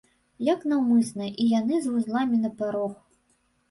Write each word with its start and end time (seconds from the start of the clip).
Як 0.47 0.65
наўмысна, 0.71 1.29
і 1.45 1.47
яны 1.59 1.75
з 1.87 1.95
вузламі 1.95 2.43
на 2.43 2.55
парог. 2.61 3.01